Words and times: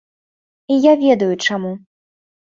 І 0.75 0.77
я 0.85 0.93
ведаю, 1.03 1.27
чаму. 1.49 1.73